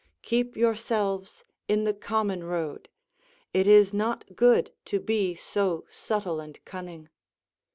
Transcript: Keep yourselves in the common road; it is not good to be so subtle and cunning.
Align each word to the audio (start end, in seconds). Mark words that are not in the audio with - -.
Keep 0.23 0.57
yourselves 0.57 1.45
in 1.67 1.83
the 1.83 1.93
common 1.93 2.43
road; 2.43 2.89
it 3.53 3.67
is 3.67 3.93
not 3.93 4.35
good 4.35 4.71
to 4.85 4.99
be 4.99 5.35
so 5.35 5.85
subtle 5.91 6.39
and 6.39 6.57
cunning. 6.65 7.07